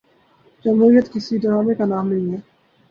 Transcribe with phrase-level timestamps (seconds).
[0.65, 2.39] جمہوریت کسی ڈرامے کا نام نہیں ہے۔